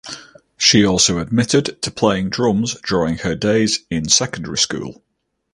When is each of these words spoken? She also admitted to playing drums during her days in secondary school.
She 0.57 0.83
also 0.83 1.19
admitted 1.19 1.79
to 1.83 1.91
playing 1.91 2.29
drums 2.29 2.75
during 2.81 3.19
her 3.19 3.35
days 3.35 3.81
in 3.91 4.09
secondary 4.09 4.57
school. 4.57 5.03